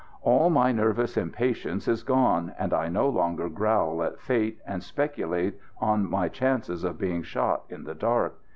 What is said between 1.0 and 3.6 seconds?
impatience is gone, and I no longer